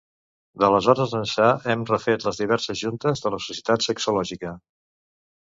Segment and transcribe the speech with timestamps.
[0.61, 4.57] D'aleshores ençà, hem refet les diverses juntes de la societat sexològica